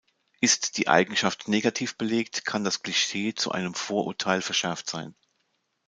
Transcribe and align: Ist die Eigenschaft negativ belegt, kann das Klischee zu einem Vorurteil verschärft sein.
Ist 0.39 0.79
die 0.79 0.87
Eigenschaft 0.87 1.47
negativ 1.47 1.95
belegt, 1.95 2.43
kann 2.43 2.63
das 2.63 2.81
Klischee 2.81 3.35
zu 3.35 3.51
einem 3.51 3.75
Vorurteil 3.75 4.41
verschärft 4.41 4.89
sein. 4.89 5.13